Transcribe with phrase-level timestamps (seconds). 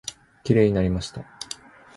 [0.43, 1.23] きれいになりました。